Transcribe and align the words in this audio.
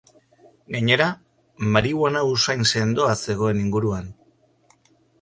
Gainera, 0.75 1.09
marihuana 1.77 2.25
usain 2.31 2.67
sendoa 2.73 3.15
zegoen 3.23 3.63
inguruan. 3.69 4.13